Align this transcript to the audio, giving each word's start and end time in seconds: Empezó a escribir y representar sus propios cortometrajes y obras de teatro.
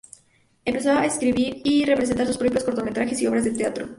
Empezó 0.65 0.93
a 0.93 1.05
escribir 1.05 1.61
y 1.63 1.85
representar 1.85 2.25
sus 2.25 2.39
propios 2.39 2.63
cortometrajes 2.63 3.21
y 3.21 3.27
obras 3.27 3.43
de 3.43 3.51
teatro. 3.51 3.87